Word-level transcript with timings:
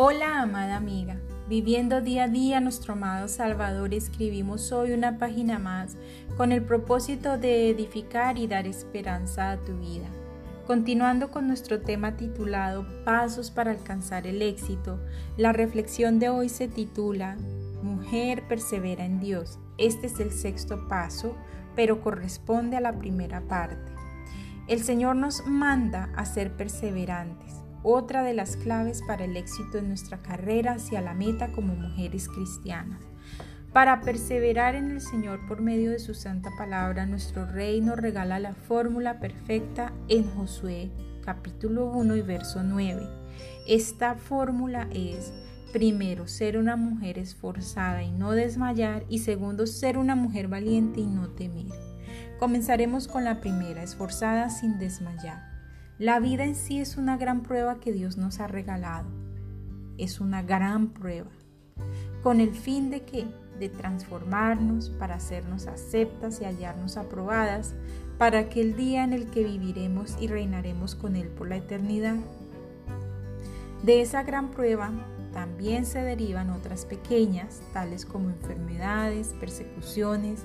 Hola 0.00 0.42
amada 0.42 0.76
amiga, 0.76 1.16
viviendo 1.48 2.00
día 2.00 2.22
a 2.22 2.28
día 2.28 2.60
nuestro 2.60 2.92
amado 2.92 3.26
Salvador, 3.26 3.92
escribimos 3.92 4.70
hoy 4.70 4.92
una 4.92 5.18
página 5.18 5.58
más 5.58 5.96
con 6.36 6.52
el 6.52 6.62
propósito 6.62 7.36
de 7.36 7.68
edificar 7.70 8.38
y 8.38 8.46
dar 8.46 8.68
esperanza 8.68 9.50
a 9.50 9.56
tu 9.56 9.76
vida. 9.76 10.06
Continuando 10.68 11.32
con 11.32 11.48
nuestro 11.48 11.80
tema 11.80 12.16
titulado 12.16 12.86
Pasos 13.04 13.50
para 13.50 13.72
alcanzar 13.72 14.28
el 14.28 14.40
éxito, 14.40 15.00
la 15.36 15.52
reflexión 15.52 16.20
de 16.20 16.28
hoy 16.28 16.48
se 16.48 16.68
titula 16.68 17.36
Mujer 17.82 18.46
persevera 18.46 19.04
en 19.04 19.18
Dios. 19.18 19.58
Este 19.78 20.06
es 20.06 20.20
el 20.20 20.30
sexto 20.30 20.86
paso, 20.86 21.34
pero 21.74 22.00
corresponde 22.02 22.76
a 22.76 22.80
la 22.80 22.96
primera 22.96 23.40
parte. 23.40 23.90
El 24.68 24.80
Señor 24.84 25.16
nos 25.16 25.44
manda 25.44 26.12
a 26.14 26.24
ser 26.24 26.56
perseverantes 26.56 27.57
otra 27.82 28.22
de 28.22 28.34
las 28.34 28.56
claves 28.56 29.02
para 29.06 29.24
el 29.24 29.36
éxito 29.36 29.78
en 29.78 29.88
nuestra 29.88 30.18
carrera 30.18 30.72
hacia 30.72 31.00
la 31.00 31.14
meta 31.14 31.52
como 31.52 31.74
mujeres 31.74 32.28
cristianas. 32.28 33.00
Para 33.72 34.00
perseverar 34.00 34.74
en 34.74 34.90
el 34.90 35.00
Señor 35.00 35.46
por 35.46 35.60
medio 35.60 35.90
de 35.90 35.98
su 35.98 36.14
santa 36.14 36.50
palabra, 36.56 37.06
nuestro 37.06 37.46
Rey 37.46 37.80
nos 37.80 37.98
regala 37.98 38.38
la 38.38 38.54
fórmula 38.54 39.20
perfecta 39.20 39.92
en 40.08 40.24
Josué 40.24 40.90
capítulo 41.28 41.92
1 41.92 42.16
y 42.16 42.22
verso 42.22 42.62
9. 42.62 43.06
Esta 43.66 44.14
fórmula 44.14 44.88
es, 44.90 45.34
primero, 45.74 46.26
ser 46.26 46.56
una 46.56 46.76
mujer 46.76 47.18
esforzada 47.18 48.02
y 48.02 48.10
no 48.10 48.32
desmayar, 48.32 49.04
y 49.10 49.18
segundo, 49.18 49.66
ser 49.66 49.98
una 49.98 50.16
mujer 50.16 50.48
valiente 50.48 51.00
y 51.00 51.06
no 51.06 51.28
temer. 51.28 51.66
Comenzaremos 52.38 53.08
con 53.08 53.24
la 53.24 53.40
primera, 53.40 53.82
esforzada 53.82 54.48
sin 54.48 54.78
desmayar. 54.78 55.57
La 55.98 56.20
vida 56.20 56.44
en 56.44 56.54
sí 56.54 56.78
es 56.78 56.96
una 56.96 57.16
gran 57.16 57.42
prueba 57.42 57.80
que 57.80 57.92
Dios 57.92 58.16
nos 58.18 58.38
ha 58.38 58.46
regalado. 58.46 59.08
Es 59.96 60.20
una 60.20 60.42
gran 60.42 60.90
prueba. 60.90 61.30
¿Con 62.22 62.40
el 62.40 62.54
fin 62.54 62.88
de 62.88 63.02
qué? 63.02 63.26
De 63.58 63.68
transformarnos 63.68 64.90
para 64.90 65.16
hacernos 65.16 65.66
aceptas 65.66 66.40
y 66.40 66.44
hallarnos 66.44 66.96
aprobadas 66.96 67.74
para 68.16 68.38
aquel 68.38 68.76
día 68.76 69.02
en 69.02 69.12
el 69.12 69.28
que 69.28 69.42
viviremos 69.42 70.16
y 70.20 70.28
reinaremos 70.28 70.94
con 70.94 71.16
Él 71.16 71.26
por 71.30 71.48
la 71.48 71.56
eternidad. 71.56 72.14
De 73.82 74.00
esa 74.00 74.22
gran 74.22 74.52
prueba 74.52 74.92
también 75.32 75.84
se 75.84 76.00
derivan 76.00 76.50
otras 76.50 76.84
pequeñas, 76.84 77.60
tales 77.72 78.06
como 78.06 78.30
enfermedades, 78.30 79.34
persecuciones, 79.40 80.44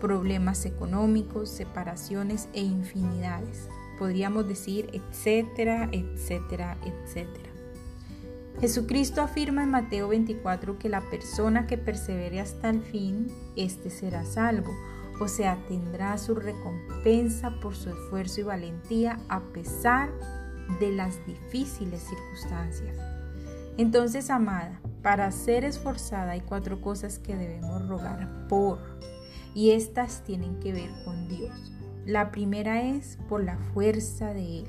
problemas 0.00 0.64
económicos, 0.64 1.48
separaciones 1.48 2.48
e 2.52 2.60
infinidades 2.60 3.68
podríamos 4.02 4.48
decir, 4.48 4.90
etcétera, 4.92 5.88
etcétera, 5.92 6.76
etcétera. 6.84 7.50
Jesucristo 8.60 9.22
afirma 9.22 9.62
en 9.62 9.70
Mateo 9.70 10.08
24 10.08 10.76
que 10.76 10.88
la 10.88 11.08
persona 11.08 11.68
que 11.68 11.78
persevere 11.78 12.40
hasta 12.40 12.70
el 12.70 12.82
fin, 12.82 13.28
éste 13.54 13.90
será 13.90 14.24
salvo, 14.24 14.72
o 15.20 15.28
sea, 15.28 15.56
tendrá 15.68 16.18
su 16.18 16.34
recompensa 16.34 17.60
por 17.60 17.76
su 17.76 17.90
esfuerzo 17.90 18.40
y 18.40 18.42
valentía 18.42 19.20
a 19.28 19.38
pesar 19.52 20.10
de 20.80 20.90
las 20.90 21.24
difíciles 21.24 22.02
circunstancias. 22.02 22.96
Entonces, 23.78 24.30
amada, 24.30 24.80
para 25.00 25.30
ser 25.30 25.64
esforzada 25.64 26.32
hay 26.32 26.40
cuatro 26.40 26.80
cosas 26.80 27.20
que 27.20 27.36
debemos 27.36 27.86
rogar 27.86 28.48
por, 28.48 28.80
y 29.54 29.70
estas 29.70 30.24
tienen 30.24 30.58
que 30.58 30.72
ver 30.72 30.90
con 31.04 31.28
Dios. 31.28 31.72
La 32.06 32.32
primera 32.32 32.82
es 32.82 33.16
por 33.28 33.44
la 33.44 33.56
fuerza 33.56 34.34
de 34.34 34.58
Él, 34.60 34.66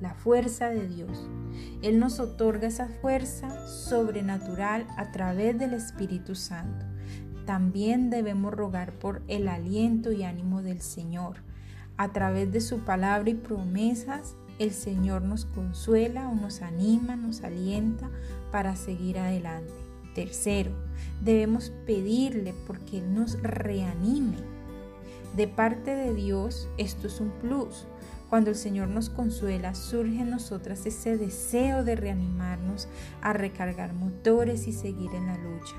la 0.00 0.14
fuerza 0.14 0.70
de 0.70 0.88
Dios. 0.88 1.28
Él 1.82 1.98
nos 1.98 2.20
otorga 2.20 2.68
esa 2.68 2.88
fuerza 2.88 3.66
sobrenatural 3.68 4.86
a 4.96 5.12
través 5.12 5.58
del 5.58 5.74
Espíritu 5.74 6.34
Santo. 6.34 6.86
También 7.44 8.08
debemos 8.08 8.54
rogar 8.54 8.92
por 8.94 9.20
el 9.28 9.48
aliento 9.48 10.10
y 10.10 10.22
ánimo 10.22 10.62
del 10.62 10.80
Señor. 10.80 11.36
A 11.98 12.12
través 12.12 12.50
de 12.50 12.62
su 12.62 12.78
palabra 12.78 13.28
y 13.28 13.34
promesas, 13.34 14.36
el 14.58 14.70
Señor 14.70 15.20
nos 15.20 15.44
consuela 15.44 16.30
o 16.30 16.34
nos 16.34 16.62
anima, 16.62 17.14
nos 17.14 17.42
alienta 17.42 18.08
para 18.50 18.74
seguir 18.74 19.18
adelante. 19.18 19.74
Tercero, 20.14 20.70
debemos 21.22 21.74
pedirle 21.84 22.54
porque 22.66 23.00
Él 23.00 23.12
nos 23.12 23.40
reanime 23.42 24.38
de 25.36 25.48
parte 25.48 25.94
de 25.94 26.14
Dios, 26.14 26.68
esto 26.76 27.06
es 27.06 27.20
un 27.20 27.30
plus. 27.30 27.86
Cuando 28.28 28.50
el 28.50 28.56
Señor 28.56 28.88
nos 28.88 29.10
consuela, 29.10 29.74
surge 29.74 30.20
en 30.20 30.30
nosotras 30.30 30.86
ese 30.86 31.16
deseo 31.16 31.82
de 31.84 31.96
reanimarnos, 31.96 32.88
a 33.22 33.32
recargar 33.32 33.92
motores 33.92 34.68
y 34.68 34.72
seguir 34.72 35.12
en 35.14 35.26
la 35.26 35.36
lucha. 35.36 35.74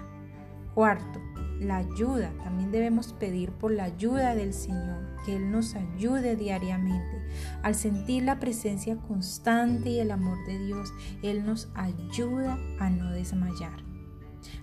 Cuarto, 0.74 1.20
la 1.60 1.78
ayuda. 1.78 2.32
También 2.44 2.72
debemos 2.72 3.14
pedir 3.14 3.52
por 3.52 3.72
la 3.72 3.86
ayuda 3.86 4.36
del 4.36 4.54
Señor, 4.54 5.16
que 5.26 5.36
Él 5.36 5.52
nos 5.52 5.76
ayude 5.76 6.36
diariamente. 6.36 7.22
Al 7.62 7.76
sentir 7.76 8.24
la 8.24 8.40
presencia 8.40 8.98
constante 8.98 9.90
y 9.90 10.00
el 10.00 10.12
amor 10.12 10.38
de 10.46 10.60
Dios, 10.60 10.94
Él 11.24 11.46
nos 11.46 11.70
ayuda 11.76 12.58
a 12.80 12.90
no 12.90 13.12
desmayar. 13.12 13.91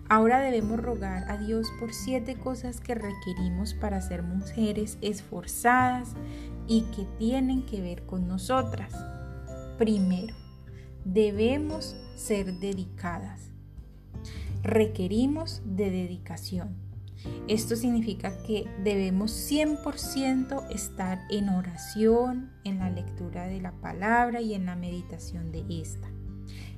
Ahora 0.08 0.40
debemos 0.40 0.80
rogar 0.80 1.30
a 1.30 1.36
Dios 1.36 1.68
por 1.78 1.92
siete 1.92 2.36
cosas 2.36 2.80
que 2.80 2.94
requerimos 2.94 3.74
para 3.74 4.00
ser 4.00 4.22
mujeres 4.22 4.98
esforzadas 5.00 6.14
y 6.66 6.82
que 6.94 7.06
tienen 7.18 7.64
que 7.64 7.80
ver 7.80 8.06
con 8.06 8.26
nosotras. 8.26 8.92
Primero, 9.76 10.34
debemos 11.04 11.96
ser 12.16 12.54
dedicadas. 12.58 13.50
Requerimos 14.62 15.62
de 15.64 15.90
dedicación. 15.90 16.88
Esto 17.48 17.76
significa 17.76 18.42
que 18.42 18.66
debemos 18.82 19.32
100% 19.32 20.66
estar 20.70 21.20
en 21.30 21.48
oración, 21.48 22.52
en 22.64 22.78
la 22.78 22.90
lectura 22.90 23.46
de 23.46 23.60
la 23.60 23.72
palabra 23.72 24.40
y 24.40 24.54
en 24.54 24.66
la 24.66 24.76
meditación 24.76 25.50
de 25.50 25.64
esta. 25.80 26.08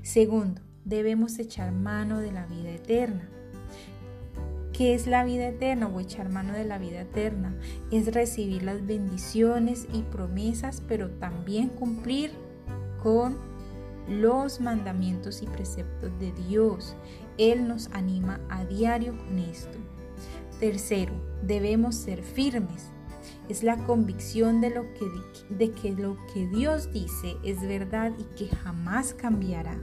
Segundo, 0.03 0.63
debemos 0.85 1.39
echar 1.39 1.73
mano 1.73 2.19
de 2.19 2.33
la 2.33 2.47
vida 2.47 2.71
eterna. 2.71 3.29
¿Qué 4.73 4.95
es 4.95 5.07
la 5.07 5.25
vida 5.25 5.49
eterna 5.49 5.89
o 5.89 6.01
echar 6.01 6.31
mano 6.31 6.55
de 6.55 6.65
la 6.65 6.79
vida 6.79 7.03
eterna? 7.03 7.55
Es 7.91 8.15
recibir 8.15 8.63
las 8.63 8.87
bendiciones 8.87 9.87
y 9.93 10.03
promesas, 10.03 10.83
pero 10.89 11.11
también 11.11 11.69
cumplir 11.69 12.31
con 13.03 13.37
los 14.09 14.61
mandamientos 14.61 15.43
y 15.43 15.47
preceptos 15.47 16.19
de 16.19 16.33
Dios. 16.33 16.97
Él 17.37 17.69
nos 17.69 17.89
anima 17.93 18.41
a 18.49 18.65
diario 18.65 19.17
con 19.19 19.39
esto. 19.39 19.77
Tercero, 20.59 21.13
debemos 21.43 21.95
ser 21.95 22.23
firmes. 22.23 22.91
Es 23.49 23.63
la 23.63 23.77
convicción 23.85 24.61
de, 24.61 24.71
lo 24.71 24.83
que, 24.95 25.07
de 25.51 25.73
que 25.73 25.93
lo 25.93 26.17
que 26.33 26.47
Dios 26.49 26.93
dice 26.93 27.37
es 27.45 27.61
verdad 27.61 28.13
y 28.19 28.25
que 28.37 28.55
jamás 28.57 29.13
cambiará. 29.15 29.79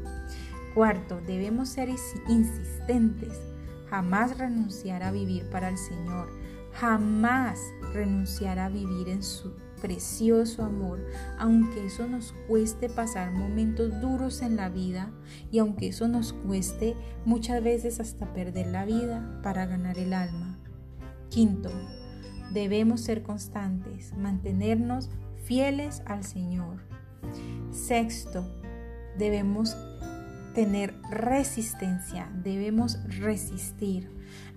Cuarto, 0.77 1.19
debemos 1.25 1.69
ser 1.69 1.89
insistentes, 1.89 3.41
jamás 3.89 4.37
renunciar 4.37 5.01
a 5.01 5.11
vivir 5.11 5.49
para 5.49 5.69
el 5.69 5.77
Señor, 5.79 6.29
jamás 6.71 7.59
renunciar 7.95 8.59
a 8.59 8.69
vivir 8.69 9.09
en 9.09 9.23
su 9.23 9.55
precioso 9.81 10.63
amor, 10.63 11.03
aunque 11.39 11.87
eso 11.87 12.07
nos 12.07 12.35
cueste 12.47 12.89
pasar 12.89 13.31
momentos 13.31 13.99
duros 14.01 14.43
en 14.43 14.55
la 14.55 14.69
vida 14.69 15.09
y 15.51 15.57
aunque 15.57 15.87
eso 15.87 16.07
nos 16.07 16.33
cueste 16.33 16.95
muchas 17.25 17.63
veces 17.63 17.99
hasta 17.99 18.31
perder 18.35 18.67
la 18.67 18.85
vida 18.85 19.39
para 19.41 19.65
ganar 19.65 19.97
el 19.97 20.13
alma. 20.13 20.59
Quinto, 21.29 21.71
debemos 22.53 23.01
ser 23.01 23.23
constantes, 23.23 24.15
mantenernos 24.15 25.09
fieles 25.43 26.03
al 26.05 26.23
Señor. 26.23 26.83
Sexto, 27.71 28.45
debemos 29.17 29.75
tener 30.57 30.95
resistencia, 31.11 32.27
debemos 32.33 32.97
resistir, 33.19 34.09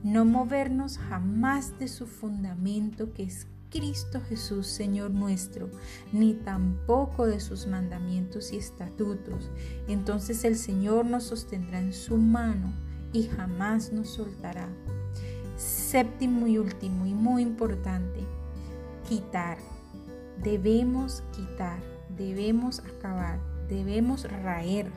no 0.03 0.25
movernos 0.25 0.97
jamás 0.97 1.79
de 1.79 1.89
su 1.89 2.07
fundamento 2.07 3.13
que 3.13 3.25
es 3.25 3.47
Cristo 3.69 4.19
Jesús, 4.27 4.67
Señor 4.67 5.11
nuestro, 5.11 5.69
ni 6.11 6.33
tampoco 6.33 7.27
de 7.27 7.39
sus 7.39 7.67
mandamientos 7.67 8.51
y 8.55 8.57
estatutos. 8.57 9.51
Entonces 9.89 10.43
el 10.45 10.57
Señor 10.57 11.05
nos 11.05 11.25
sostendrá 11.25 11.81
en 11.81 11.93
su 11.93 12.17
mano 12.17 12.73
y 13.13 13.25
jamás 13.25 13.93
nos 13.93 14.09
soltará. 14.09 14.71
Séptimo 15.59 16.47
y 16.47 16.57
último 16.57 17.05
y 17.05 17.13
muy 17.13 17.43
importante, 17.43 18.21
quitar. 19.07 19.59
Debemos 20.43 21.23
quitar, 21.37 21.79
debemos 22.17 22.79
acabar, 22.79 23.39
debemos 23.69 24.25
raer 24.25 24.91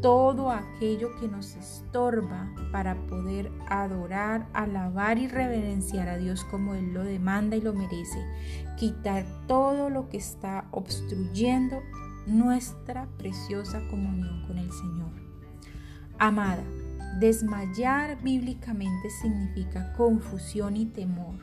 todo 0.00 0.50
aquello 0.50 1.08
que 1.18 1.28
nos 1.28 1.54
estorba 1.56 2.52
para 2.72 2.94
poder 3.06 3.50
adorar, 3.68 4.46
alabar 4.52 5.18
y 5.18 5.28
reverenciar 5.28 6.08
a 6.08 6.18
Dios 6.18 6.44
como 6.44 6.74
Él 6.74 6.92
lo 6.92 7.02
demanda 7.04 7.56
y 7.56 7.62
lo 7.62 7.72
merece. 7.72 8.22
Quitar 8.76 9.24
todo 9.46 9.88
lo 9.88 10.08
que 10.08 10.18
está 10.18 10.66
obstruyendo 10.72 11.82
nuestra 12.26 13.08
preciosa 13.16 13.80
comunión 13.88 14.46
con 14.46 14.58
el 14.58 14.70
Señor. 14.70 15.12
Amada, 16.18 16.64
desmayar 17.18 18.22
bíblicamente 18.22 19.10
significa 19.22 19.92
confusión 19.94 20.76
y 20.76 20.86
temor, 20.86 21.36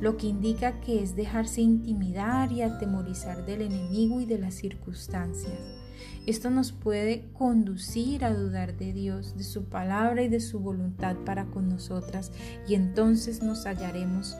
lo 0.00 0.16
que 0.16 0.26
indica 0.26 0.80
que 0.80 1.02
es 1.02 1.14
dejarse 1.14 1.60
intimidar 1.60 2.50
y 2.52 2.62
atemorizar 2.62 3.46
del 3.46 3.62
enemigo 3.62 4.20
y 4.20 4.26
de 4.26 4.38
las 4.38 4.54
circunstancias. 4.54 5.83
Esto 6.26 6.50
nos 6.50 6.72
puede 6.72 7.24
conducir 7.32 8.24
a 8.24 8.34
dudar 8.34 8.76
de 8.76 8.92
Dios, 8.92 9.36
de 9.36 9.44
su 9.44 9.64
palabra 9.64 10.22
y 10.22 10.28
de 10.28 10.40
su 10.40 10.60
voluntad 10.60 11.16
para 11.24 11.46
con 11.46 11.68
nosotras 11.68 12.32
y 12.66 12.74
entonces 12.74 13.42
nos 13.42 13.64
hallaremos 13.66 14.36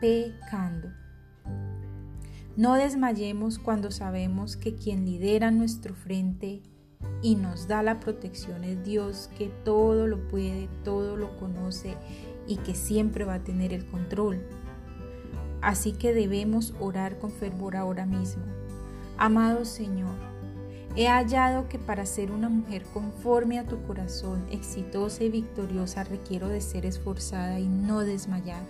pecando. 0.00 0.88
No 2.56 2.74
desmayemos 2.74 3.58
cuando 3.58 3.90
sabemos 3.90 4.56
que 4.56 4.74
quien 4.74 5.04
lidera 5.04 5.50
nuestro 5.50 5.94
frente 5.94 6.62
y 7.22 7.34
nos 7.34 7.68
da 7.68 7.82
la 7.82 8.00
protección 8.00 8.64
es 8.64 8.82
Dios, 8.84 9.30
que 9.36 9.48
todo 9.64 10.06
lo 10.06 10.28
puede, 10.28 10.68
todo 10.84 11.16
lo 11.16 11.36
conoce 11.36 11.96
y 12.46 12.56
que 12.56 12.74
siempre 12.74 13.24
va 13.24 13.34
a 13.34 13.44
tener 13.44 13.72
el 13.72 13.86
control. 13.86 14.40
Así 15.60 15.92
que 15.92 16.14
debemos 16.14 16.74
orar 16.80 17.18
con 17.18 17.30
fervor 17.30 17.76
ahora 17.76 18.06
mismo. 18.06 18.44
Amado 19.18 19.64
Señor, 19.64 20.14
he 20.96 21.08
hallado 21.08 21.68
que 21.68 21.78
para 21.78 22.06
ser 22.06 22.30
una 22.30 22.48
mujer 22.48 22.82
conforme 22.94 23.58
a 23.58 23.64
tu 23.64 23.82
corazón, 23.82 24.46
exitosa 24.50 25.24
y 25.24 25.28
victoriosa, 25.28 26.04
requiero 26.04 26.48
de 26.48 26.62
ser 26.62 26.86
esforzada 26.86 27.60
y 27.60 27.68
no 27.68 28.00
desmayar. 28.00 28.62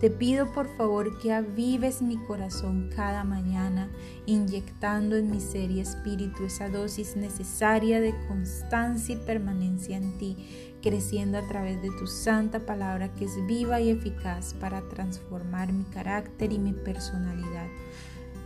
Te 0.00 0.10
pido 0.10 0.50
por 0.52 0.74
favor 0.76 1.18
que 1.18 1.32
avives 1.32 2.00
mi 2.00 2.16
corazón 2.16 2.88
cada 2.94 3.22
mañana, 3.22 3.90
inyectando 4.24 5.16
en 5.16 5.30
mi 5.30 5.40
ser 5.40 5.70
y 5.70 5.80
espíritu 5.80 6.44
esa 6.44 6.70
dosis 6.70 7.16
necesaria 7.16 8.00
de 8.00 8.14
constancia 8.26 9.16
y 9.16 9.18
permanencia 9.18 9.98
en 9.98 10.16
ti, 10.16 10.36
creciendo 10.80 11.36
a 11.36 11.46
través 11.46 11.82
de 11.82 11.90
tu 11.98 12.06
santa 12.06 12.60
palabra 12.60 13.12
que 13.12 13.26
es 13.26 13.46
viva 13.46 13.80
y 13.80 13.90
eficaz 13.90 14.54
para 14.54 14.80
transformar 14.88 15.72
mi 15.72 15.84
carácter 15.84 16.52
y 16.52 16.58
mi 16.58 16.72
personalidad. 16.72 17.66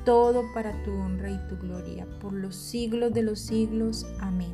Todo 0.04 0.44
para 0.52 0.82
tu 0.82 0.92
honra 0.92 1.30
y 1.30 1.48
tu 1.48 1.56
gloria, 1.56 2.06
por 2.20 2.32
los 2.32 2.56
siglos 2.56 3.12
de 3.12 3.22
los 3.22 3.40
siglos. 3.40 4.06
Amén. 4.20 4.52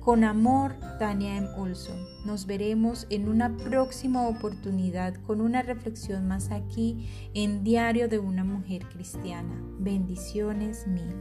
Con 0.00 0.24
amor, 0.24 0.76
Tania 0.98 1.36
M. 1.36 1.48
Olson. 1.56 1.98
Nos 2.24 2.46
veremos 2.46 3.06
en 3.10 3.28
una 3.28 3.56
próxima 3.56 4.26
oportunidad 4.28 5.14
con 5.26 5.40
una 5.40 5.62
reflexión 5.62 6.26
más 6.26 6.50
aquí 6.50 7.08
en 7.34 7.64
Diario 7.64 8.08
de 8.08 8.18
una 8.18 8.44
Mujer 8.44 8.86
Cristiana. 8.88 9.54
Bendiciones 9.78 10.86
mil. 10.86 11.14